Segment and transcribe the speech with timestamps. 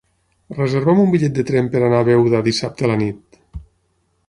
[0.59, 3.41] Reserva'm un bitllet de tren per anar a Beuda dissabte a la nit.